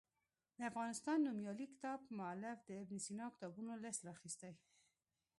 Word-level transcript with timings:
د 0.57 0.59
افغانستان 0.71 1.17
نومیالي 1.25 1.65
کتاب 1.73 1.99
مولف 2.17 2.59
د 2.65 2.69
ابن 2.83 2.97
سینا 3.05 3.25
کتابونو 3.33 3.71
لست 3.83 4.01
راخیستی. 4.09 4.53